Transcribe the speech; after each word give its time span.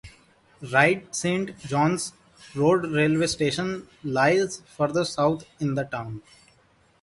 Ryde 0.63 1.03
Saint 1.11 1.55
John's 1.59 2.13
Road 2.55 2.91
railway 2.91 3.27
station 3.27 3.87
lies 4.03 4.61
further 4.65 5.05
south 5.05 5.45
in 5.59 5.75
the 5.75 5.83
town. 5.83 6.23